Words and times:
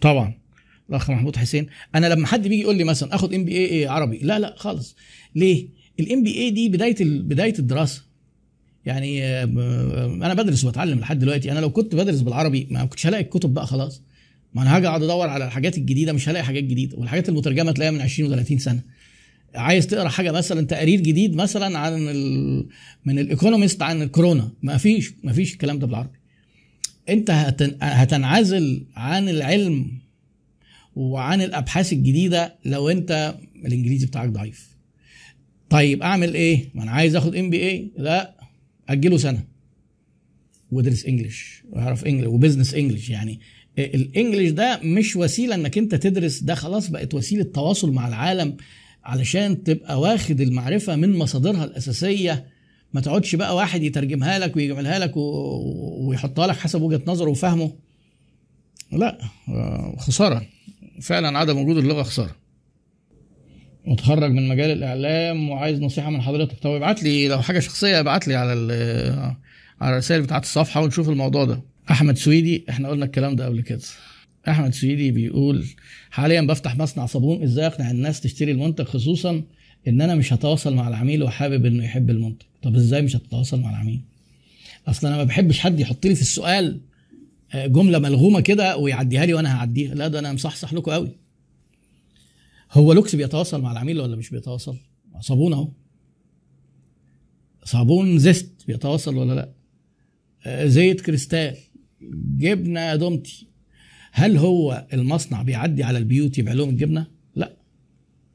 طبعا. 0.00 0.34
الأخ 0.90 1.10
محمود 1.10 1.36
حسين 1.36 1.66
أنا 1.94 2.06
لما 2.06 2.26
حد 2.26 2.48
بيجي 2.48 2.60
يقول 2.62 2.76
لي 2.76 2.84
مثلا 2.84 3.14
آخد 3.14 3.34
MBA 3.34 3.86
عربي؟ 3.86 4.18
لا 4.22 4.38
لا 4.38 4.54
خالص. 4.58 4.96
ليه؟ 5.34 5.68
ال 6.00 6.22
MBA 6.22 6.50
دي 6.50 6.68
بداية 6.68 6.96
بداية 7.00 7.54
الدراسة. 7.58 8.02
يعني 8.86 9.24
آه، 9.24 9.44
ب- 9.44 9.58
أنا 10.22 10.34
بدرس 10.34 10.64
وبتعلم 10.64 10.98
لحد 10.98 11.18
دلوقتي. 11.18 11.52
أنا 11.52 11.58
لو 11.58 11.70
كنت 11.70 11.94
بدرس 11.94 12.20
بالعربي 12.20 12.66
ما 12.70 12.84
كنتش 12.84 13.06
هلاقي 13.06 13.22
الكتب 13.22 13.54
بقى 13.54 13.66
خلاص. 13.66 14.02
ما 14.54 14.62
أنا 14.62 14.76
هاجي 14.76 14.86
أقعد 14.88 15.02
أدور 15.02 15.28
على 15.28 15.44
الحاجات 15.44 15.78
الجديدة 15.78 16.12
مش 16.12 16.28
هلاقي 16.28 16.44
حاجات 16.44 16.64
جديدة. 16.64 16.98
والحاجات 16.98 17.28
المترجمة 17.28 17.72
تلاقيها 17.72 17.92
من 17.92 18.00
20 18.00 18.44
و30 18.44 18.56
سنة. 18.58 18.80
عايز 19.54 19.86
تقرأ 19.86 20.08
حاجة 20.08 20.32
مثلا 20.32 20.66
تقرير 20.66 21.00
جديد 21.00 21.34
مثلا 21.36 21.78
عن. 21.78 22.00
من 23.04 23.18
الايكونومست 23.18 23.82
عن 23.82 24.02
الكورونا. 24.02 24.50
ما 24.62 24.76
فيش 24.76 25.12
ما 25.24 25.32
فيش 25.32 25.52
الكلام 25.52 25.78
ده 25.78 25.86
بالعربي. 25.86 26.15
انت 27.08 27.30
هتن... 27.30 27.76
هتنعزل 27.82 28.86
عن 28.96 29.28
العلم 29.28 29.90
وعن 30.96 31.42
الابحاث 31.42 31.92
الجديدة 31.92 32.54
لو 32.64 32.88
انت 32.88 33.34
الانجليزي 33.64 34.06
بتاعك 34.06 34.28
ضعيف. 34.28 34.76
طيب 35.70 36.02
اعمل 36.02 36.34
إيه؟ 36.34 36.68
ما 36.74 36.82
أنا 36.82 36.90
عايز 36.90 37.16
اخد 37.16 37.36
MBA 37.36 37.90
لا 37.98 38.34
اجله 38.88 39.16
سنة. 39.16 39.44
وادرس 40.72 41.06
English 41.06 41.62
واعرف 41.70 42.04
English 42.04 42.26
و 42.26 42.31
business 42.31 42.74
English 42.74 43.10
يعني 43.10 43.40
ال 43.78 43.87
English 43.87 44.50
ده 44.50 44.80
مش 44.84 45.16
وسيلة 45.16 45.54
انك 45.54 45.78
انت 45.78 45.94
تدرس. 45.94 46.40
ده 46.40 46.54
خلاص 46.54 46.88
بقت 46.88 47.14
وسيلة 47.14 47.42
تواصل 47.44 47.92
مع 47.92 48.08
العالم 48.08 48.56
علشان 49.04 49.62
تبقى 49.64 50.00
واخد 50.00 50.40
المعرفة 50.40 50.96
من 50.96 51.12
مصادرها 51.18 51.64
الأساسية 51.64 52.46
ما 52.96 53.02
تقعدش 53.02 53.34
بقى 53.34 53.56
واحد 53.56 53.82
يترجمها 53.82 54.38
لك 54.38 54.56
ويعملها 54.56 54.98
لك 54.98 55.12
ويحطها 55.16 56.46
لك 56.46 56.56
حسب 56.56 56.82
وجهة 56.82 57.02
نظره 57.06 57.30
وفهمه. 57.30 57.72
لا 58.92 59.18
آه، 59.48 59.96
خسارة. 59.98 60.46
فعلا 61.02 61.38
عدم 61.38 61.58
وجود 61.58 61.76
اللغة 61.76 62.02
خسارة. 62.02 62.36
متخرج 63.86 64.30
من 64.30 64.48
مجال 64.48 64.70
الإعلام 64.70 65.50
وعايز 65.50 65.80
نصيحة 65.80 66.10
من 66.10 66.22
حضرتك. 66.22 66.58
طب 66.58 66.70
ابعت 66.70 67.02
لي 67.02 67.28
لو 67.28 67.42
حاجة 67.42 67.58
شخصية 67.58 68.00
ابعت 68.00 68.28
لي 68.28 68.34
على 68.34 68.52
ال- 68.52 69.34
على 69.80 69.92
الرسائل 69.92 70.22
بتاعت 70.22 70.42
الصفحة 70.42 70.82
ونشوف 70.82 71.08
الموضوع 71.08 71.44
ده. 71.44 71.62
أحمد 71.90 72.16
سويدي 72.18 72.64
إحنا 72.70 72.88
قلنا 72.88 73.04
الكلام 73.04 73.36
ده 73.36 73.46
قبل 73.46 73.60
كده. 73.60 73.80
أحمد 74.48 74.74
سويدي 74.74 75.10
بيقول 75.10 75.66
حاليا 76.10 76.40
بفتح 76.40 76.76
مصنع 76.76 77.06
صابون 77.06 77.42
إزاي 77.42 77.66
أقنع 77.66 77.90
الناس 77.90 78.20
تشتري 78.20 78.52
المنتج 78.52 78.84
خصوصا 78.84 79.42
إن 79.88 80.00
أنا 80.00 80.14
مش 80.14 80.32
هتواصل 80.32 80.74
مع 80.74 80.88
العميل 80.88 81.22
وحابب 81.22 81.66
إنه 81.66 81.84
يحب 81.84 82.10
المنتج. 82.10 82.46
طب 82.62 82.74
إزاي 82.74 83.02
مش 83.02 83.16
هتتواصل 83.16 83.60
مع 83.60 83.70
العميل؟ 83.70 84.00
أصلا 84.86 85.10
أنا 85.10 85.16
ما 85.18 85.24
بحبش 85.24 85.58
حد 85.58 85.80
يحط 85.80 86.06
لي 86.06 86.14
في 86.14 86.20
السؤال 86.22 86.80
آه، 87.54 87.66
جملة 87.66 87.98
ملغومة 87.98 88.40
كده 88.40 88.76
ويعديها 88.76 89.26
لي 89.26 89.34
وأنا 89.34 89.56
هعديها. 89.56 89.94
لا 89.94 90.08
ده 90.08 90.18
أنا 90.18 90.32
مصحصح 90.32 90.72
لكم 90.72 90.92
قوي 90.92 91.10
هو 92.72 92.92
لوكس 92.92 93.16
بيتواصل 93.16 93.62
مع 93.62 93.72
العميل 93.72 94.00
ولا 94.00 94.16
مش 94.16 94.30
بيتواصل؟ 94.30 94.76
صابون 95.20 95.52
أهو. 95.52 95.68
صابون 97.64 98.18
زيت 98.18 98.62
بيتواصل 98.66 99.16
ولا 99.16 99.34
لا؟ 99.34 99.52
آه، 100.46 100.66
زيت 100.66 101.00
كريستال. 101.00 101.56
جبنة 102.36 102.96
دومتي. 102.96 103.46
هل 104.12 104.36
هو 104.36 104.86
المصنع 104.92 105.42
بيعدي 105.42 105.82
على 105.84 105.98
البيوت 105.98 106.38
يبيع 106.38 106.52
لهم 106.52 106.68
الجبنة؟ 106.68 107.06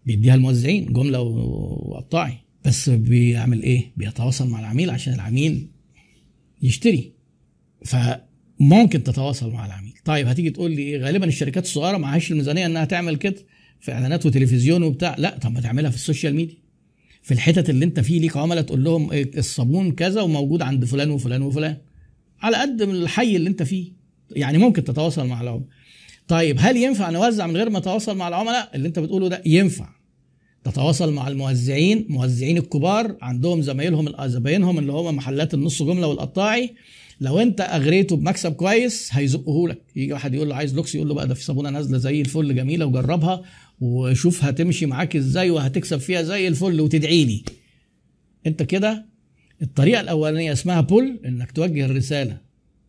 بيديها 0.05 0.35
الموزعين 0.35 0.93
جملة 0.93 1.21
وقطاعي 1.21 2.37
بس 2.65 2.89
بيعمل 2.89 3.61
إيه؟ 3.63 3.91
بيتواصل 3.97 4.49
مع 4.49 4.59
العميل 4.59 4.89
عشان 4.89 5.13
العميل 5.13 5.67
يشتري. 6.63 7.11
فممكن 7.85 9.03
تتواصل 9.03 9.51
مع 9.51 9.65
العميل. 9.65 9.93
طيب 10.05 10.27
هتيجي 10.27 10.49
تقول 10.49 10.71
لي 10.71 10.81
إيه؟ 10.81 10.97
غالبا 10.97 11.25
الشركات 11.25 11.63
الصغيرة 11.63 11.97
معهاش 11.97 12.31
الميزانية 12.31 12.65
إنها 12.65 12.85
تعمل 12.85 13.15
كده 13.15 13.35
في 13.79 13.91
إعلانات 13.91 14.25
وتلفزيون 14.25 14.83
وبتاع. 14.83 15.15
لا 15.17 15.37
طب 15.37 15.51
ما 15.51 15.61
تعملها 15.61 15.89
في 15.89 15.95
ال 15.95 16.01
social 16.01 16.35
media. 16.35 16.57
في 17.23 17.33
الحتت 17.33 17.69
اللي 17.69 17.85
أنت 17.85 17.99
فيه 17.99 18.19
ليك 18.19 18.37
عملاء 18.37 18.63
تقول 18.63 18.83
لهم 18.83 19.11
إيه؟ 19.11 19.37
الصابون 19.37 19.91
كذا 19.91 20.21
وموجود 20.21 20.61
عند 20.61 20.85
فلان 20.85 21.11
وفلان 21.11 21.41
وفلان. 21.41 21.77
على 22.41 22.57
قد 22.57 22.83
من 22.83 22.95
الحي 22.95 23.35
اللي 23.35 23.49
أنت 23.49 23.63
فيه. 23.63 23.91
يعني 24.31 24.57
ممكن 24.57 24.83
تتواصل 24.83 25.27
مع 25.27 25.41
العملاء. 25.41 25.67
طيب 26.27 26.57
هل 26.59 26.77
ينفع 26.77 27.09
نوزع 27.09 27.47
من 27.47 27.57
غير 27.57 27.69
ما 27.69 27.79
نتواصل 27.79 28.17
مع 28.17 28.27
العملاء؟ 28.27 28.75
اللي 28.75 28.87
أنت 28.87 28.99
بتقوله 28.99 29.27
ده 29.27 29.41
ينفع. 29.45 29.89
تتواصل 30.63 31.13
مع 31.13 31.27
الموزعين 31.27 32.05
موزعين 32.09 32.57
الكبار 32.57 33.17
عندهم 33.21 33.61
زمايلهم 33.61 34.27
زباينهم 34.27 34.79
اللي 34.79 34.91
هم 34.91 35.15
محلات 35.15 35.53
النص 35.53 35.83
جملة 35.83 36.07
والقطاعي. 36.07 36.73
لو 37.21 37.39
انت 37.39 37.61
اغريته 37.61 38.15
بمكسب 38.15 38.53
كويس 38.53 39.09
هيزقه 39.11 39.67
لك. 39.67 39.81
يجي 39.95 40.13
واحد 40.13 40.33
يقول 40.33 40.49
له 40.49 40.55
عايز 40.55 40.75
لوكس 40.75 40.95
يقول 40.95 41.07
له 41.07 41.13
بقى 41.13 41.27
ده 41.27 41.33
في 41.33 41.43
صابونة 41.43 41.69
نازلة 41.69 41.97
زي 41.97 42.21
الفل 42.21 42.55
جميلة 42.55 42.85
وجربها 42.85 43.41
وشوف 43.81 44.43
هتمشي 44.43 44.85
معاك 44.85 45.15
إزاي 45.15 45.49
وهتكسب 45.49 45.97
فيها 45.97 46.21
زي 46.21 46.47
الفل 46.47 46.81
وتدعي 46.81 47.25
لي. 47.25 47.43
انت 48.47 48.63
كده 48.63 49.05
الطريقة 49.61 50.01
الأولانية 50.01 50.51
اسمها 50.51 50.81
pull 50.81 51.19
انك 51.25 51.51
توجه 51.51 51.85
الرسالة 51.85 52.37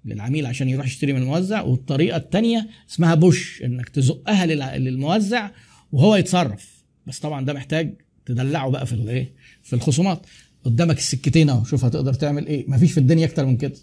للعميل 0.04 0.46
عشان 0.46 0.68
يروح 0.68 0.86
يشتري 0.86 1.12
من 1.12 1.22
الموزع 1.22 1.62
والطريقة 1.62 2.16
الثانية 2.16 2.68
اسمها 2.90 3.14
push 3.14 3.62
انك 3.64 3.88
تزقها 3.88 4.46
للموزع 4.78 5.50
وهو 5.92 6.16
يتصرف. 6.16 6.81
بس 7.06 7.18
طبعا 7.18 7.44
ده 7.44 7.52
محتاج 7.52 7.94
تدلعه 8.26 8.70
بقى 8.70 8.86
في 8.86 8.92
الايه 8.92 9.32
في 9.62 9.72
الخصومات. 9.72 10.26
قدامك 10.64 10.98
السكتين 10.98 11.50
أهو 11.50 11.64
شوف 11.64 11.84
هتقدر 11.84 12.14
تعمل 12.14 12.46
إيه. 12.46 12.64
مفيش 12.70 12.92
في 12.92 12.98
الدنيا 12.98 13.26
أكتر 13.26 13.46
من 13.46 13.56
كده. 13.56 13.74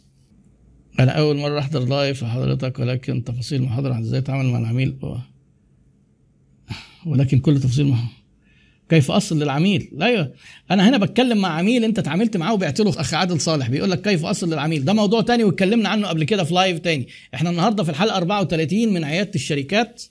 أنا 1.00 1.12
أول 1.12 1.38
مرة 1.38 1.60
أحضر 1.60 1.86
live 1.86 2.24
لحضرتك 2.24 2.80
ولكن 2.80 3.24
تفاصيل 3.24 3.62
المحاضره 3.62 3.94
عن 3.94 4.02
إزاي 4.02 4.20
اتعامل 4.20 4.46
مع 4.50 4.60
العميل؟ 4.60 4.96
ولكن 7.06 7.40
كل 7.40 7.60
تفاصيل 7.60 7.88
مح... 7.88 8.24
كيف 8.90 9.12
أصل 9.12 9.40
للعميل؟ 9.44 9.90
أيوه. 10.02 10.34
أنا 10.72 10.90
هنا 10.90 10.98
بتكلم 10.98 11.38
مع 11.38 11.50
عميل 11.50 11.84
أنت 11.84 12.00
اتعاملت 12.00 12.38
معاه 12.38 12.54
وبعت 12.54 12.80
له 12.80 12.90
أخ 13.02 13.14
عادل 13.14 13.42
صالح 13.42 13.70
بيقول 13.70 13.92
لك 13.92 14.02
كيف 14.02 14.26
أصل 14.26 14.54
للعميل؟ 14.54 14.86
ده 14.86 14.94
موضوع 14.94 15.22
تاني 15.22 15.44
واتكلمنا 15.44 15.90
عنه 15.90 16.08
قبل 16.08 16.24
كده 16.24 16.44
في 16.44 16.54
live 16.54 16.80
تاني. 16.80 17.08
إحنا 17.34 17.50
النهارده 17.50 17.84
في 17.84 17.90
الحلقة 17.90 18.18
34 18.18 18.94
من 18.94 19.04
عيادة 19.04 19.32
الشركات 19.36 20.04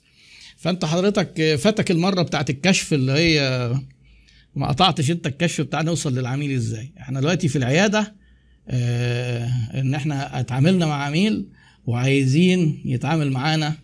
فانت 0.59 0.85
حضرتك 0.85 1.55
فاتك 1.55 1.91
المرة 1.91 2.21
بتاعت 2.21 2.49
الكشف 2.49 2.93
اللي 2.93 3.11
هي 3.11 3.39
ما 4.55 4.67
قطعتش 4.67 5.11
انت 5.11 5.27
الكشف 5.27 5.61
بتاع 5.61 5.81
نوصل 5.81 6.15
للعميل 6.17 6.51
إزاي. 6.51 6.91
إحنا 6.99 7.19
دلوقتي 7.19 7.47
في 7.47 7.55
العيادة 7.55 8.15
آه 8.67 9.49
ان 9.73 9.93
إحنا 9.95 10.39
اتعاملنا 10.39 10.85
مع 10.85 11.03
عميل 11.03 11.47
وعايزين 11.85 12.81
يتعامل 12.85 13.31
معانا 13.31 13.75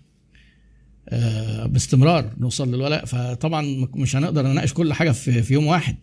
آه، 1.10 1.66
باستمرار 1.66 2.34
نوصل 2.38 2.68
للولاء. 2.76 3.06
فطبعا 3.06 3.88
مش 3.94 4.16
هنقدر 4.16 4.48
نناقش 4.48 4.74
كل 4.74 4.94
حاجة 4.94 5.12
في, 5.12 5.44
في 5.44 5.54
يوم 5.54 5.66
واحد. 5.68 5.98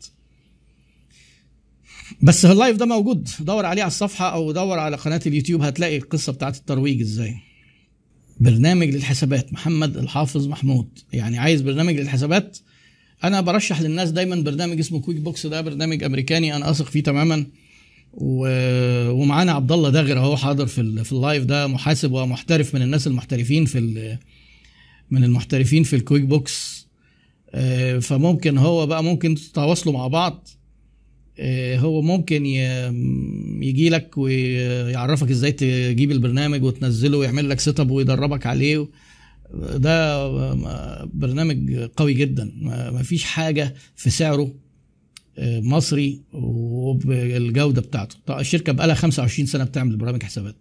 بس 2.22 2.44
ال 2.44 2.50
live 2.50 2.76
ده 2.76 2.86
موجود. 2.86 3.28
دور 3.40 3.66
عليه 3.66 3.82
على 3.82 3.88
الصفحة 3.88 4.32
أو 4.34 4.52
دور 4.52 4.78
على 4.78 4.96
قناة 4.96 5.20
اليوتيوب 5.26 5.62
هتلاقي 5.62 5.96
القصة 5.96 6.32
بتاعت 6.32 6.56
الترويج 6.56 7.00
إزاي. 7.00 7.36
برنامج 8.40 8.88
للحسابات 8.88 9.52
محمد 9.52 9.96
الحافظ 9.96 10.46
محمود. 10.48 10.88
يعني 11.12 11.38
عايز 11.38 11.60
برنامج 11.60 11.94
للحسابات؟ 11.94 12.58
أنا 13.24 13.40
برشح 13.40 13.80
للناس 13.80 14.10
دايما 14.10 14.36
برنامج 14.36 14.78
اسمه 14.78 15.00
QuickBooks 15.00 15.46
ده 15.46 15.60
برنامج 15.60 16.04
أمريكاني 16.04 16.56
أنا 16.56 16.70
أثق 16.70 16.84
فيه 16.86 17.02
تماما. 17.02 17.46
و... 18.12 18.46
ومعانا 19.10 19.52
عبد 19.52 19.72
الله 19.72 19.90
داغر 19.90 20.18
أهو 20.18 20.36
حاضر 20.36 20.66
في 20.66 20.80
ال... 20.80 21.04
في 21.04 21.12
ال 21.12 21.19
live 21.19 21.44
ده 21.44 21.66
محاسب 21.66 22.12
ومحترف 22.12 22.74
من 22.74 22.82
الناس 22.82 23.06
المحترفين 23.06 23.64
في 23.64 23.78
ال... 23.78 24.18
من 25.10 25.24
المحترفين 25.24 25.82
في 25.82 25.96
ال 25.96 26.22
QuickBooks 26.22 26.86
آه، 27.54 27.98
فممكن 27.98 28.58
هو 28.58 28.86
بقى 28.86 29.04
ممكن 29.04 29.34
تتواصلوا 29.34 29.94
مع 29.94 30.06
بعض. 30.06 30.48
هو 31.78 32.02
ممكن 32.02 32.46
يجي 33.62 33.88
لك 33.90 34.18
ويعرفك 34.18 35.30
إزاي 35.30 35.52
تجيب 35.52 36.10
البرنامج 36.10 36.62
وتنزله 36.62 37.18
ويعمل 37.18 37.48
لك 37.48 37.60
setup 37.60 37.90
ويدربك 37.90 38.46
عليه. 38.46 38.88
ده 39.74 40.28
برنامج 41.04 41.74
قوي 41.96 42.14
جدا. 42.14 42.52
ما 42.92 43.02
فيش 43.02 43.24
حاجة 43.24 43.74
في 43.96 44.10
سعره 44.10 44.54
آه، 45.38 45.60
مصري 45.60 46.20
وبالجودة 46.32 47.80
بتاعته. 47.80 48.40
الشركة 48.40 48.72
بقى 48.72 48.86
لها 48.86 48.94
25 48.94 49.46
سنة 49.46 49.64
بتعمل 49.64 49.96
برامج 49.96 50.22
حسابات. 50.22 50.56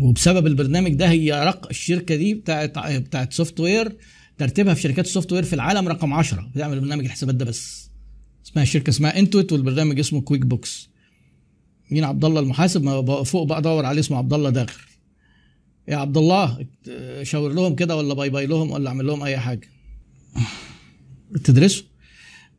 وبسبب 0.00 0.46
البرنامج 0.46 0.94
ده 0.94 1.10
هي 1.10 1.44
رق 1.46 1.66
الشركة 1.70 2.16
دي 2.16 2.34
بتاعت 2.34 2.78
بتاعت 2.78 3.32
software 3.32 3.96
ترتيبها 4.38 4.74
في 4.74 4.80
شركات 4.80 5.04
ال 5.06 5.32
software 5.32 5.42
في 5.42 5.52
العالم 5.52 5.88
رقم 5.88 6.12
10 6.12 6.50
بتعمل 6.54 6.80
برنامج 6.80 7.04
الحسابات 7.04 7.34
ده 7.34 7.44
بس. 7.44 7.90
اسمها 8.46 8.62
الشركة 8.64 8.90
اسمها 8.90 9.18
Intuit 9.18 9.52
والبرنامج 9.52 9.98
اسمه 9.98 10.20
QuickBooks 10.20 10.88
مين؟ 11.90 12.04
عبد 12.04 12.24
الله 12.24 12.40
المحاسب. 12.40 12.82
ما 12.82 13.22
فوق 13.22 13.46
بقى 13.46 13.62
دور 13.62 13.84
عليه 13.86 14.00
اسمه 14.00 14.16
عبد 14.18 14.32
الله 14.32 14.50
داغر 14.50 14.88
يا 15.88 15.96
عبد 15.96 16.16
الله 16.16 16.66
شاور 17.22 17.52
لهم 17.52 17.74
كده 17.74 17.96
ولا 17.96 18.14
bye 18.14 18.30
bye 18.30 18.46
لهم 18.46 18.70
ولا 18.70 18.88
اعمل 18.88 19.06
لهم 19.06 19.22
اي 19.22 19.38
حاجة؟ 19.38 19.68
تدرسوا 21.44 21.84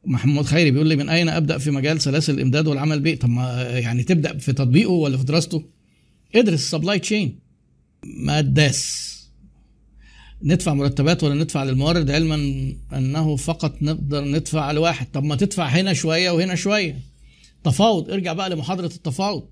محمود 0.05 0.45
خيري 0.45 0.71
بيقول 0.71 0.87
لي 0.87 0.95
من 0.95 1.09
أين 1.09 1.29
أبدأ 1.29 1.57
في 1.57 1.71
مجال 1.71 2.01
سلاسل 2.01 2.33
الإمداد 2.33 2.67
والعمل 2.67 2.99
به 2.99 3.15
طب 3.15 3.29
ما 3.29 3.61
يعني 3.63 4.03
تبدأ 4.03 4.37
في 4.37 4.53
تطبيقه 4.53 4.91
ولا 4.91 5.17
في 5.17 5.23
دراسته؟ 5.23 5.63
ادرس 6.35 6.53
ال 6.59 6.65
supply 6.65 6.99
chain 6.99 7.39
ما 8.03 8.39
اداس 8.39 9.14
ندفع 10.43 10.73
مرتبات 10.73 11.23
ولا 11.23 11.33
ندفع 11.35 11.63
للمورد 11.63 12.11
علما 12.11 12.35
انه 12.93 13.35
فقط 13.35 13.81
نقدر 13.81 14.23
ندفع 14.23 14.71
لواحد؟ 14.71 15.07
طب 15.13 15.23
ما 15.23 15.35
تدفع 15.35 15.65
هنا 15.65 15.93
شوية 15.93 16.31
وهنا 16.31 16.55
شوية. 16.55 16.99
تفاوض. 17.63 18.09
ارجع 18.11 18.33
بقى 18.33 18.49
لمحاضرة 18.49 18.85
التفاوض. 18.85 19.47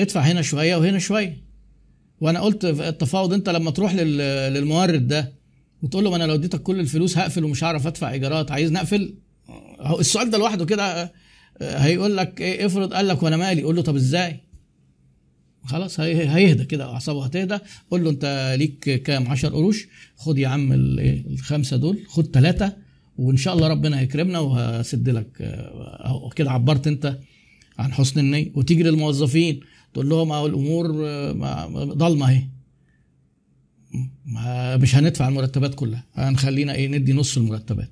ادفع 0.00 0.20
هنا 0.20 0.42
شوية 0.42 0.76
وهنا 0.76 0.98
شوية. 0.98 1.36
وأنا 2.20 2.40
قلت 2.40 2.64
التفاوض 2.64 3.32
انت 3.32 3.48
لما 3.48 3.70
تروح 3.70 3.94
لل- 3.94 4.52
للمورد 4.54 5.08
ده 5.08 5.32
وتقول 5.82 6.04
له 6.04 6.16
أنا 6.16 6.24
لو 6.24 6.34
اديتك 6.34 6.62
كل 6.62 6.80
الفلوس 6.80 7.18
هقفل 7.18 7.44
ومش 7.44 7.64
هعرف 7.64 7.86
ادفع 7.86 8.10
ايجارات 8.12 8.50
عايز 8.50 8.72
نقفل؟ 8.72 9.14
السؤال 10.00 10.30
ده 10.30 10.38
لوحده 10.38 10.64
كده 10.64 11.12
آه، 11.60 11.78
هيقول 11.78 12.16
لك 12.16 12.40
إيه 12.40 12.66
افرض 12.66 12.94
قال 12.94 13.08
لك 13.08 13.22
وأنا 13.22 13.36
مالي؟ 13.36 13.62
قول 13.62 13.76
له 13.76 13.82
طب 13.82 13.96
إزاي؟ 13.96 14.40
خلاص 15.66 16.00
هي- 16.00 16.28
هيهدى 16.30 16.64
كده 16.64 16.84
أعصابه 16.84 17.24
هتهدى. 17.24 17.58
قول 17.90 18.04
له 18.04 18.10
أنت 18.10 18.54
ليك 18.58 19.02
كام؟ 19.02 19.28
10 19.28 19.48
قروش. 19.48 19.86
خد 20.16 20.38
يا 20.38 20.48
عم 20.48 20.72
ال- 20.72 21.24
الخمسة 21.32 21.76
دول 21.76 21.98
خد 22.08 22.26
ثلاثة 22.34 22.76
وإن 23.18 23.36
شاء 23.36 23.54
الله 23.54 23.68
ربنا 23.68 24.00
هيكرمنا 24.00 24.38
وهسد 24.38 25.08
لك 25.08 25.28
آه، 25.40 26.30
كده 26.36 26.50
عبرت 26.50 26.86
أنت 26.86 27.18
عن 27.78 27.92
حسن 27.92 28.20
النية. 28.20 28.50
وتيجي 28.54 28.82
للموظفين 28.82 29.60
تقول 29.94 30.08
لهم 30.08 30.32
أهو 30.32 30.46
الأمور 30.46 31.06
آه، 31.08 31.66
ضلمة 31.84 32.28
أهي. 32.30 32.42
مش 34.78 34.94
هندفع 34.96 35.28
المرتبات 35.28 35.74
كلها 35.74 36.04
هنخلينا 36.14 36.74
إيه 36.74 36.88
ندي 36.88 37.12
نص 37.12 37.36
المرتبات. 37.36 37.90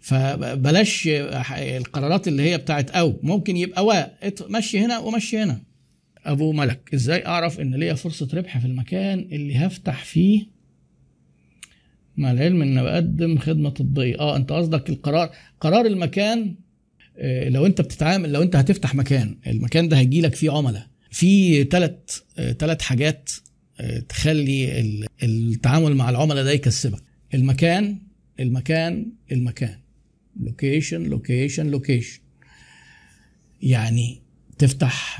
فبلاش 0.00 1.08
القرارات 1.52 2.28
اللي 2.28 2.42
هي 2.42 2.58
بتاعت 2.58 2.90
أو 2.90 3.14
ممكن 3.22 3.56
يبقى 3.56 3.84
وا 3.84 4.26
ات- 4.26 4.50
مشي 4.50 4.78
هنا 4.80 4.98
ومشي 4.98 5.38
هنا. 5.38 5.60
أبو 6.24 6.52
ملك 6.52 6.90
إزاي 6.94 7.26
أعرف 7.26 7.60
إن 7.60 7.74
ليا 7.74 7.94
فرصة 7.94 8.28
ربح 8.34 8.58
في 8.58 8.66
المكان 8.66 9.18
اللي 9.18 9.56
هفتح 9.56 10.04
فيه 10.04 10.46
مع 12.16 12.30
العلم 12.32 12.62
إن 12.62 12.82
بقدم 12.82 13.38
خدمة 13.38 13.70
طبية؟ 13.70 14.18
آه 14.20 14.36
أنت 14.36 14.52
قصدك 14.52 14.90
القرار 14.90 15.30
قرار 15.60 15.86
المكان 15.86 16.54
آه، 17.18 17.48
لو 17.48 17.66
أنت 17.66 17.80
بتتعامل 17.80 18.32
لو 18.32 18.42
أنت 18.42 18.56
هتفتح 18.56 18.94
مكان 18.94 19.36
المكان 19.46 19.88
ده 19.88 19.98
هيجي 19.98 20.20
لك 20.20 20.34
فيه 20.34 20.50
عملاء 20.50 20.86
في 21.10 21.64
ثلاث 21.64 21.92
ثلاث 22.58 22.82
حاجات 22.82 23.30
آه، 23.80 23.98
تخلي 23.98 24.80
ال- 24.80 25.06
التعامل 25.22 25.94
مع 25.96 26.10
العملاء 26.10 26.44
ده 26.44 26.50
يكسبك. 26.52 27.02
المكان 27.34 27.98
المكان 28.40 29.12
المكان. 29.32 29.78
location 30.40 31.02
location 31.02 31.66
location 31.70 32.20
يعني 33.62 34.22
تفتح 34.58 35.18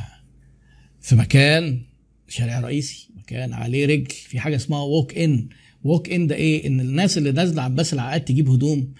في 1.03 1.17
مكان 1.17 1.81
شارع 2.29 2.61
رئيسي 2.61 3.09
مكان 3.17 3.53
عليه 3.53 3.87
رجل 3.87 4.07
في 4.11 4.41
حاجة 4.41 4.57
اسمها 4.57 4.83
walk-in 4.83 5.49
walk-in 5.85 6.27
ده 6.27 6.35
إيه؟ 6.35 6.67
إن 6.67 6.81
الناس 6.81 7.19
اللي 7.19 7.33
نازلة 7.33 7.63
عباس 7.63 7.95
العقاد 7.95 8.21
تجيب 8.25 8.49
هدوم. 8.51 8.93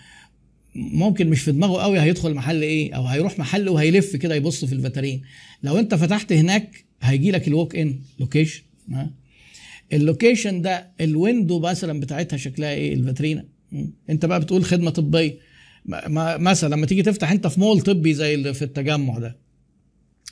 ممكن 0.75 1.29
مش 1.31 1.41
في 1.41 1.53
دماغه 1.53 1.83
قوي 1.83 2.01
هيدخل 2.01 2.35
محل 2.35 2.63
إيه؟ 2.63 2.93
أو 2.95 3.07
هيروح 3.07 3.39
محل 3.39 3.69
وهيلف 3.69 4.17
كده 4.17 4.35
يبص 4.35 4.65
في 4.65 4.73
الفاترين 4.73 5.23
لو 5.63 5.79
أنت 5.79 5.95
فتحت 5.95 6.33
هناك 6.33 6.85
هيجي 7.03 7.31
لك 7.31 7.49
ال 7.49 7.52
walk-in 7.52 7.77
location 7.77 8.63
ال 9.93 10.00
location 10.00 10.63
ده 10.63 10.91
ال 11.01 11.09
window 11.09 11.61
مثلا 11.61 12.01
بتاعتها 12.01 12.37
شكلها 12.37 12.71
إيه؟ 12.71 12.95
الفاترينا? 12.95 13.45
أنت 14.11 14.27
بقى 14.27 14.41
بتقول 14.41 14.65
خدمة 14.65 14.91
طبية. 14.91 15.39
مثلا 15.87 16.75
لما 16.75 16.87
تيجي 16.87 17.03
تفتح 17.03 17.31
أنت 17.33 17.47
في 17.47 17.61
مول 17.61 17.81
طبي 17.81 18.15
زي 18.15 18.35
اللي 18.35 18.55
في 18.55 18.63
التجمع 18.63 19.19
ده. 19.19 19.37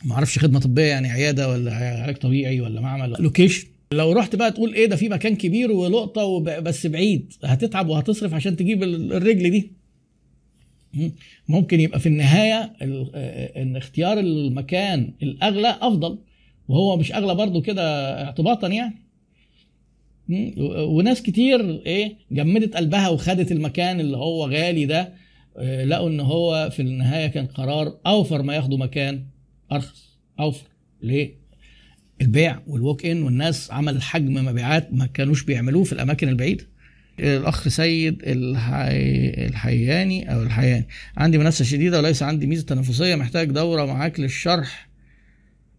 ما 0.04 0.14
أعرفش 0.14 0.38
خدمة 0.38 0.60
طبية 0.60 0.82
يعني 0.82 1.08
عيادة 1.10 1.48
ولا 1.48 1.72
علاج 1.74 2.16
طبيعي 2.16 2.60
ولا 2.60 2.80
معمل 2.80 3.16
لوكيشن 3.20 3.66
لو 3.92 4.12
رحت 4.12 4.36
بقى 4.36 4.50
تقول 4.52 4.74
إيه 4.74 4.86
ده 4.86 4.96
في 4.96 5.08
مكان 5.08 5.36
كبير 5.36 5.72
ولقطة 5.72 6.24
وب- 6.24 6.50
بس 6.50 6.86
بعيد 6.86 7.32
هتتعب 7.44 7.88
وهتصرف 7.88 8.34
عشان 8.34 8.56
تجيب 8.56 8.82
ال- 8.82 9.12
الرجل 9.12 9.50
دي. 9.50 9.72
مم. 10.94 11.12
ممكن 11.48 11.80
يبقى 11.80 12.00
في 12.00 12.06
النهاية 12.08 12.72
ال- 12.82 13.10
إن 13.56 13.76
اختيار 13.76 14.18
المكان 14.18 15.12
الأغلى 15.22 15.78
أفضل 15.80 16.18
وهو 16.68 16.96
مش 16.96 17.12
أغلى 17.12 17.34
برضو 17.34 17.60
كده 17.62 18.14
اعتباطا 18.24 18.68
يعني. 18.68 18.94
وناس 20.78 21.22
كتير 21.22 21.82
إيه 21.86 22.16
جمدت 22.32 22.76
قلبها 22.76 23.08
وخدت 23.08 23.52
المكان 23.52 24.00
اللي 24.00 24.16
هو 24.16 24.44
غالي 24.46 24.84
ده 24.86 25.12
آه، 25.56 25.84
لقوا 25.84 26.08
إن 26.08 26.20
هو 26.20 26.70
في 26.72 26.82
النهاية 26.82 27.26
كان 27.26 27.46
قرار 27.46 27.98
أوفر 28.06 28.42
ما 28.42 28.54
ياخدوا 28.54 28.78
مكان. 28.78 29.24
أرخص. 29.72 30.18
أوفر. 30.40 30.66
ليه؟ 31.02 31.34
البيع 32.20 32.60
والووك 32.66 33.06
ان 33.06 33.22
والناس 33.22 33.70
عمل 33.70 34.02
حجم 34.02 34.34
مبيعات 34.34 34.92
ما 34.92 35.06
كانوش 35.06 35.42
بيعملوه 35.42 35.84
في 35.84 35.92
الأماكن 35.92 36.28
البعيدة. 36.28 36.66
الأخ 37.20 37.68
سيد 37.68 38.22
الحي... 38.22 39.46
الحياني 39.46 40.34
أو 40.34 40.42
الحياني. 40.42 40.86
عندي 41.16 41.38
منافسة 41.38 41.64
شديدة 41.64 41.98
وليس 41.98 42.22
عندي 42.22 42.46
ميزة 42.46 42.66
تنافسية. 42.66 43.14
محتاج 43.14 43.50
دورة 43.50 43.84
معاك 43.84 44.20
للشرح. 44.20 44.88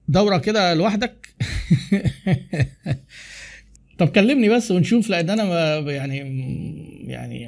دورة 0.08 0.38
كده 0.38 0.74
لوحدك؟ 0.74 1.28
طب 4.00 4.08
كلمني 4.08 4.50
بس 4.50 4.72
ونشوف 4.72 5.10
لأن 5.10 5.30
أنا 5.30 5.44
ما 5.44 5.92
يعني 5.92 6.18
يعني 7.08 7.48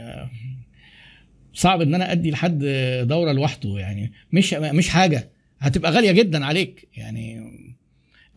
صعب 1.53 1.81
إن 1.81 1.95
أنا 1.95 2.11
أدي 2.11 2.31
لحد 2.31 2.59
دورة 3.07 3.31
لوحده 3.31 3.79
يعني. 3.79 4.11
مش 4.31 4.53
مش 4.53 4.89
حاجة. 4.89 5.32
هتبقى 5.63 5.91
غالية 5.91 6.11
جدا 6.11 6.45
عليك. 6.45 6.87
يعني 6.97 7.41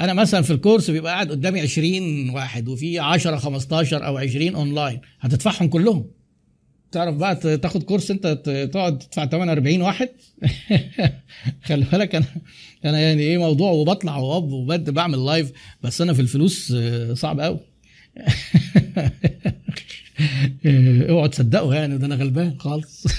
أنا 0.01 0.13
مثلا 0.13 0.43
في 0.43 0.51
الكورس 0.51 0.91
بيبقى 0.91 1.13
قاعد 1.13 1.31
قدامي 1.31 1.61
20 1.61 2.31
واحد 2.31 2.69
وفي 2.69 2.99
10 2.99 3.37
15 3.37 4.07
أو 4.07 4.19
20 4.19 4.55
أونلاين. 4.55 5.01
هتدفعهم 5.21 5.69
كلهم. 5.69 6.07
تعرف 6.93 7.15
بقى 7.17 7.37
تاخد 7.37 7.83
كورس 7.83 8.11
أنت 8.11 8.27
تقعد 8.73 8.99
تدفع 8.99 9.27
48 9.27 9.83
واحد؟ 9.83 10.09
خلي 11.67 11.87
بالك 11.93 12.15
أنا 12.15 12.27
أنا 12.85 13.01
يعني 13.01 13.23
إيه 13.23 13.39
موضوع 13.39 13.71
وبطلع 13.71 14.17
وأب 14.17 14.53
وبد 14.53 14.91
بعمل 14.91 15.27
لايف 15.27 15.53
بس 15.83 16.01
أنا 16.01 16.13
في 16.13 16.21
الفلوس 16.21 16.73
آه، 16.77 17.15
صعب 17.15 17.41
قوي 17.41 17.61
اوعوا 21.09 21.27
تصدقوا 21.27 21.75
يعني 21.75 21.99
ده 21.99 22.07
أنا 22.07 22.15
غلبان 22.15 22.59
خالص. 22.59 23.07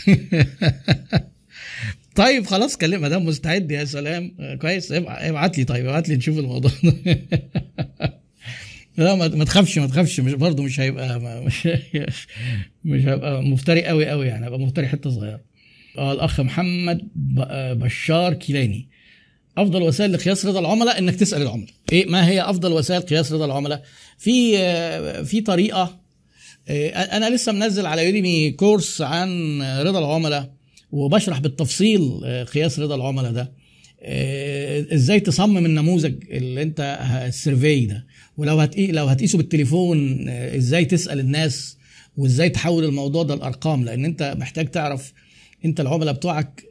طيب 2.17 2.45
خلاص 2.45 2.77
كلم 2.77 3.01
ما 3.01 3.09
دام 3.09 3.25
مستعد 3.25 3.71
يا 3.71 3.85
سلام. 3.85 4.35
آه، 4.39 4.55
كويس. 4.55 4.91
ابع- 4.91 5.17
ابعت 5.29 5.57
لي 5.57 5.63
طيب 5.63 5.87
ابعت 5.87 6.09
لي 6.09 6.15
نشوف 6.15 6.37
الموضوع 6.39 6.71
ده. 6.83 6.91
لا 8.97 9.15
ما 9.15 9.45
تخافش 9.45 9.77
ما 9.79 9.87
تخافش. 9.87 10.19
مش 10.19 10.33
برضه 10.33 10.63
مش 10.63 10.79
هيبقى 10.79 11.19
مش 11.45 11.67
مش 12.86 13.05
هيبقى 13.05 13.43
مفتري 13.43 13.86
قوي 13.86 14.07
قوي 14.09 14.27
يعني. 14.27 14.45
هيبقى 14.45 14.59
مفتري 14.59 14.88
حتة 14.88 15.09
صغيرة. 15.09 15.39
آه 15.97 16.13
الأخ 16.13 16.39
محمد 16.41 17.01
آه، 17.39 17.74
بشار 17.74 18.33
كيلاني. 18.33 18.89
أفضل 19.57 19.81
وسائل 19.81 20.13
لقياس 20.13 20.45
رضا 20.45 20.59
العملاء 20.59 21.00
إنك 21.00 21.15
تسأل 21.15 21.41
العملاء. 21.41 21.69
إيه 21.91 22.05
ما 22.09 22.27
هي 22.29 22.41
أفضل 22.41 22.71
وسائل 22.71 23.01
قياس 23.01 23.31
رضا 23.31 23.45
العملاء؟ 23.45 23.83
في 24.17 24.57
آه، 24.57 25.21
في 25.24 25.41
طريقة 25.41 26.00
آه، 26.69 26.89
أنا 26.89 27.29
لسه 27.36 27.51
منزل 27.51 27.86
على 27.86 28.05
يوديمي 28.05 28.51
كورس 28.51 29.01
عن 29.01 29.62
رضا 29.62 30.00
العملاء. 30.00 30.56
وبشرح 30.91 31.39
بالتفصيل 31.39 32.22
آه، 32.25 32.44
قياس 32.44 32.79
رضا 32.79 32.96
العملاء 32.96 33.32
ده. 33.32 33.51
آه، 34.01 34.86
إزاي 34.94 35.20
تصمم 35.20 35.65
النموذج 35.65 36.13
اللي 36.29 36.62
أنت 36.62 37.00
السيرفي 37.27 37.86
ده؟ 37.86 38.06
ولو 38.38 38.60
هتقي 38.60 38.88
لو 38.88 39.06
هتقيسه 39.06 39.38
بالتليفون 39.38 40.29
آه، 40.29 40.58
إزاي 40.58 40.86
تسأل 40.86 41.20
الناس؟ 41.20 41.77
وإزاي 42.17 42.50
تحول 42.50 42.84
الموضوع 42.86 43.24
ده 43.24 43.36
لأرقام؟ 43.36 43.86
لأن 43.86 44.06
أنت 44.06 44.36
محتاج 44.39 44.72
تعرف 44.72 45.13
أنت 45.65 45.79
العملاء 45.79 46.13
بتوعك 46.13 46.63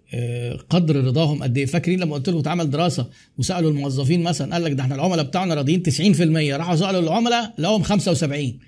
قدر 0.70 1.04
رضاهم 1.04 1.42
قد 1.42 1.58
إيه. 1.58 1.66
فاكرين 1.66 2.00
لما 2.00 2.14
قلت 2.14 2.28
لكم 2.28 2.38
اتعمل 2.38 2.70
دراسة 2.70 3.08
وسألوا 3.38 3.70
الموظفين 3.70 4.22
مثلا 4.22 4.52
قال 4.52 4.64
لك 4.64 4.72
ده 4.72 4.82
إحنا 4.82 4.94
العملاء 4.94 5.24
بتاعنا 5.24 5.54
راضيين 5.54 5.82
90% 5.82 6.54
راحوا 6.56 6.76
سألوا 6.76 7.00
العملاء 7.00 7.54
لقوهم 7.58 7.82
75 7.82 8.58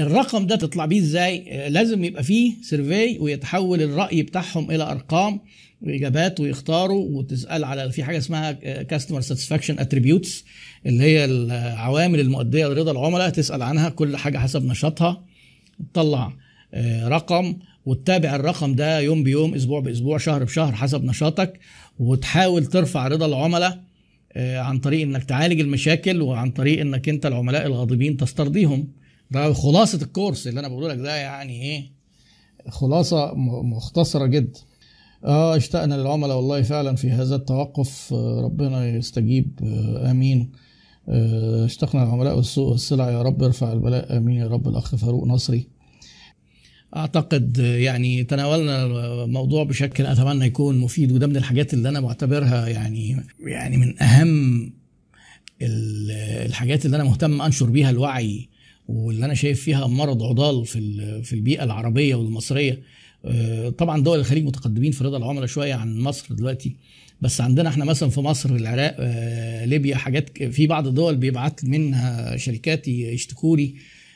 الرقم 0.00 0.46
ده 0.46 0.56
تطلع 0.56 0.86
بيه 0.86 1.00
إزاي؟ 1.00 1.44
آه، 1.48 1.68
لازم 1.68 2.04
يبقى 2.04 2.22
فيه 2.22 2.52
survey 2.62 3.18
ويتحول 3.18 3.82
الرأي 3.82 4.22
بتاعهم 4.22 4.70
إلى 4.70 4.82
أرقام 4.90 5.40
وإجابات 5.82 6.40
ويختاروا 6.40 7.18
وتسأل 7.18 7.64
على 7.64 7.92
في 7.92 8.04
حاجة 8.04 8.18
اسمها 8.18 8.52
customer 8.82 9.20
satisfaction 9.20 9.78
attributes 9.78 10.44
اللي 10.86 11.04
هي 11.04 11.24
العوامل 11.24 12.20
المؤدية 12.20 12.66
لرضا 12.66 12.92
العملاء 12.92 13.30
تسأل 13.30 13.62
عنها 13.62 13.88
كل 13.88 14.16
حاجة 14.16 14.38
حسب 14.38 14.64
نشاطها 14.64 15.24
تطلع 15.92 16.32
آه، 16.74 17.08
رقم 17.08 17.56
وتتابع 17.86 18.36
الرقم 18.36 18.74
ده 18.74 19.00
يوم 19.00 19.22
بيوم 19.22 19.54
أسبوع 19.54 19.80
بأسبوع 19.80 20.18
شهر 20.18 20.44
بشهر 20.44 20.72
حسب 20.72 21.04
نشاطك 21.04 21.60
وتحاول 21.98 22.66
ترفع 22.66 23.08
رضا 23.08 23.26
العملاء 23.26 23.82
آه، 24.32 24.58
عن 24.58 24.78
طريق 24.78 25.02
إنك 25.02 25.24
تعالج 25.24 25.60
المشاكل 25.60 26.22
وعن 26.22 26.50
طريق 26.50 26.80
إنك 26.80 27.08
أنت 27.08 27.26
العملاء 27.26 27.66
الغاضبين 27.66 28.16
تسترضيهم. 28.16 28.88
ده 29.30 29.52
خلاصة 29.52 30.02
الكورس 30.02 30.46
اللي 30.46 30.60
أنا 30.60 30.68
بقوله 30.68 30.88
لك 30.88 30.98
ده 30.98 31.16
يعني 31.16 31.62
إيه؟ 31.62 31.92
خلاصة 32.68 33.34
م- 33.34 33.72
مختصرة 33.72 34.26
جدا 34.26 34.60
آه 35.24 35.56
اشتقنا 35.56 35.94
للعملاء 35.94 36.36
والله 36.36 36.62
فعلا 36.62 36.96
في 36.96 37.10
هذا 37.10 37.36
التوقف. 37.36 38.12
آه، 38.12 38.40
ربنا 38.44 38.88
يستجيب. 38.88 39.58
آه، 39.64 40.10
آمين. 40.10 40.52
آه، 41.08 41.64
اشتقنا 41.64 42.02
العملاء 42.02 42.36
والسوق 42.36 42.68
والسلع. 42.68 43.10
يا 43.10 43.22
رب 43.22 43.42
ارفع 43.42 43.72
البلاء. 43.72 44.16
آمين. 44.16 44.36
يا 44.36 44.46
رب 44.46 44.68
الأخ 44.68 44.94
فاروق 44.96 45.24
نصري. 45.26 45.66
أعتقد 46.96 47.58
يعني 47.58 48.24
تناولنا 48.24 48.84
الموضوع 49.24 49.64
بشكل 49.64 50.06
أتمنى 50.06 50.44
يكون 50.46 50.78
مفيد 50.78 51.12
وده 51.12 51.26
من 51.26 51.36
الحاجات 51.36 51.74
اللي 51.74 51.88
أنا 51.88 52.00
معتبرها 52.00 52.68
يعني 52.68 53.16
يعني 53.46 53.76
من 53.76 54.02
أهم 54.02 54.62
ال- 55.62 56.10
الحاجات 56.46 56.86
اللي 56.86 56.96
أنا 56.96 57.04
مهتم 57.04 57.42
أنشر 57.42 57.70
بيها 57.70 57.90
الوعي 57.90 58.48
واللي 58.90 59.24
أنا 59.24 59.34
شايف 59.34 59.62
فيها 59.62 59.86
مرض 59.86 60.22
عضال 60.22 60.66
في 60.66 60.80
في 61.22 61.32
البيئة 61.32 61.64
العربية 61.64 62.14
والمصرية. 62.14 62.80
آه، 63.24 63.68
طبعا 63.68 64.02
دول 64.02 64.18
الخليج 64.18 64.44
متقدمين 64.44 64.92
في 64.92 65.04
رضا 65.04 65.16
العملاء 65.16 65.46
شوية 65.46 65.74
عن 65.74 65.98
مصر 66.00 66.34
دلوقتي. 66.34 66.76
بس 67.20 67.40
عندنا 67.40 67.68
إحنا 67.68 67.84
مثلا 67.84 68.08
في 68.08 68.20
مصر 68.20 68.50
العراق 68.50 68.96
آه، 68.98 69.64
ليبيا 69.64 69.96
حاجات 69.96 70.42
في 70.42 70.66
بعض 70.66 70.86
الدول 70.86 71.16
بيبعت 71.16 71.64
منها 71.64 72.36
شركات 72.36 72.88
يشتكوا 72.88 73.56
لي 73.56 73.74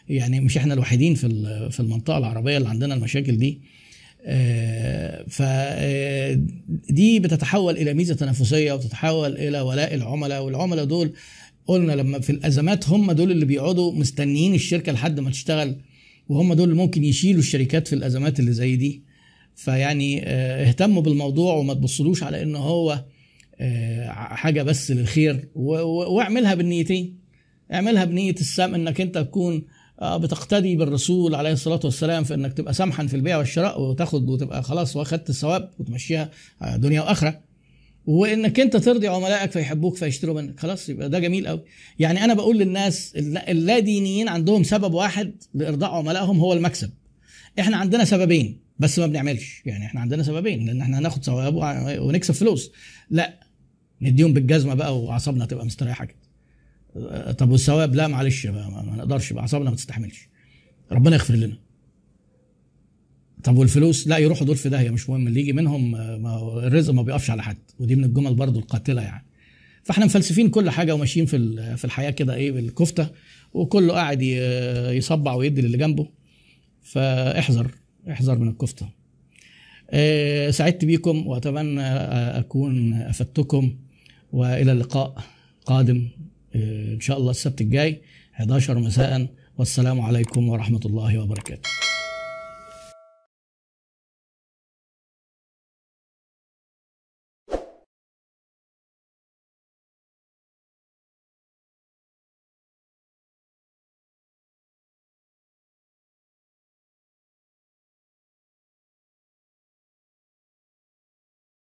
يعني 0.08 0.40
مش 0.40 0.56
إحنا 0.56 0.74
الوحيدين 0.74 1.14
في 1.14 1.28
في 1.70 1.80
المنطقة 1.80 2.18
العربية 2.18 2.56
اللي 2.56 2.68
عندنا 2.68 2.94
المشاكل 2.94 3.36
دي. 3.36 3.60
فدي 5.28 7.20
بتتحول 7.20 7.76
إلى 7.76 7.94
ميزة 7.94 8.14
تنافسية 8.14 8.72
وتتحول 8.72 9.36
إلى 9.36 9.60
ولاء 9.60 9.94
العملاء 9.94 10.44
والعملاء 10.44 10.84
دول 10.84 11.12
قلنا 11.66 11.92
لما 11.92 12.20
في 12.20 12.30
الأزمات 12.30 12.88
هم 12.88 13.12
دول 13.12 13.30
اللي 13.30 13.44
بيقعدوا 13.44 13.92
مستنيين 13.92 14.54
الشركة 14.54 14.92
لحد 14.92 15.20
ما 15.20 15.30
تشتغل 15.30 15.76
وهم 16.28 16.54
دول 16.54 16.70
اللي 16.70 16.82
ممكن 16.82 17.04
يشيلوا 17.04 17.40
الشركات 17.40 17.88
في 17.88 17.94
الأزمات 17.94 18.40
اللي 18.40 18.52
زي 18.52 18.76
دي. 18.76 19.02
فيعني 19.56 20.22
آه، 20.24 20.68
اهتموا 20.68 21.02
بالموضوع 21.02 21.54
وما 21.54 21.74
تبصلوش 21.74 22.22
على 22.22 22.42
إن 22.42 22.56
هو 22.56 23.04
آه، 23.60 24.08
حاجة 24.12 24.62
بس 24.62 24.90
للخير. 24.90 25.48
واعملها 25.54 26.54
بالنيتين. 26.54 27.18
اعملها 27.72 28.04
بنية 28.04 28.34
السم 28.34 28.74
إنك 28.74 29.00
أنت 29.00 29.18
تكون 29.18 29.62
آه، 30.00 30.16
بتقتدي 30.16 30.76
بالرسول 30.76 31.34
عليه 31.34 31.52
الصلاة 31.52 31.80
والسلام 31.84 32.24
في 32.24 32.34
إنك 32.34 32.52
تبقى 32.52 32.74
سمحا 32.74 33.06
في 33.06 33.16
البيع 33.16 33.38
والشراء 33.38 33.80
وتاخد 33.80 34.28
وتبقى 34.28 34.62
خلاص 34.62 34.96
واخدت 34.96 35.30
الثواب 35.30 35.70
وتمشيها 35.78 36.30
دنيا 36.76 37.00
وآخرة. 37.00 37.40
وإنك 38.06 38.60
أنت 38.60 38.76
ترضي 38.76 39.08
عملائك 39.08 39.50
فيحبوك 39.50 39.96
فيشتروا 39.96 40.40
منك. 40.42 40.60
خلاص 40.60 40.88
يبقى 40.88 41.08
ده 41.10 41.18
جميل 41.18 41.46
قوي 41.46 41.62
يعني 41.98 42.24
أنا 42.24 42.34
بقول 42.34 42.58
للناس 42.58 43.12
اللا- 43.16 43.78
دينيين 43.78 44.28
عندهم 44.28 44.62
سبب 44.62 44.94
واحد 44.94 45.32
لإرضاء 45.54 45.90
عملائهم 45.90 46.38
هو 46.38 46.52
المكسب. 46.52 46.90
إحنا 47.60 47.76
عندنا 47.76 48.04
سببين 48.04 48.60
بس 48.78 48.98
ما 48.98 49.06
بنعملش. 49.06 49.62
يعني 49.66 49.86
إحنا 49.86 50.00
عندنا 50.00 50.22
سببين 50.22 50.66
لأن 50.66 50.80
إحنا 50.80 50.98
هناخد 50.98 51.24
ثواب 51.24 51.54
ونكسب 52.00 52.34
فلوس. 52.34 52.72
لا 53.10 53.40
نديهم 54.02 54.32
بالجزمة 54.32 54.74
بقى 54.74 55.02
وأعصابنا 55.02 55.46
تبقى 55.46 55.66
مستريحة 55.66 56.04
كده. 56.04 56.16
أه، 56.96 57.32
طب 57.32 57.50
والثواب؟ 57.50 57.94
لا 57.94 58.06
معلش 58.08 58.46
ما, 58.46 58.68
ما 58.68 58.96
نقدرش 58.96 59.32
أعصابنا 59.32 59.70
ما 59.70 59.76
تستحملش. 59.76 60.28
ربنا 60.92 61.16
يغفر 61.16 61.34
لنا. 61.34 61.56
طب 63.44 63.56
والفلوس؟ 63.56 64.08
لا 64.08 64.18
يروحوا 64.18 64.46
دول 64.46 64.56
في 64.56 64.68
داهية 64.68 64.90
مش 64.90 65.10
مهم 65.10 65.26
اللي 65.26 65.40
يجي 65.40 65.52
منهم 65.52 65.94
آه، 65.94 66.16
ما 66.16 66.58
الرزق 66.66 66.92
ما 66.92 67.02
بيقفش 67.02 67.30
على 67.30 67.42
حد 67.42 67.56
ودي 67.78 67.96
من 67.96 68.04
الجمل 68.04 68.34
برضو 68.34 68.58
القاتلة 68.58 69.02
يعني. 69.02 69.26
فاحنا 69.82 70.04
مفلسفين 70.04 70.48
كل 70.48 70.70
حاجة 70.70 70.94
وماشيين 70.94 71.26
في 71.26 71.76
في 71.76 71.84
الحياة 71.84 72.10
كده 72.10 72.34
إيه 72.34 72.52
بالكفتة 72.52 73.08
وكله 73.54 73.94
قاعد 73.94 74.22
يصبع 74.92 75.34
ويدي 75.34 75.62
للي 75.62 75.78
جنبه. 75.78 76.08
فاحذر 76.82 77.70
احذر 78.10 78.38
من 78.38 78.48
الكفتة. 78.48 78.88
آه، 79.90 80.50
سعدت 80.50 80.84
بيكم 80.84 81.26
وأتمنى 81.26 81.80
آه، 81.80 82.38
أكون 82.40 82.94
أفدتكم 82.94 83.76
وإلى 84.32 84.72
اللقاء 84.72 85.24
قادم 85.66 86.08
إن 86.54 87.00
شاء 87.00 87.18
الله 87.18 87.30
السبت 87.30 87.60
الجاي 87.60 88.02
11 88.34 88.78
مساء 88.78 89.26
والسلام 89.58 90.00
عليكم 90.00 90.48
ورحمة 90.48 90.80
الله 90.84 91.18
وبركاته. 91.18 91.83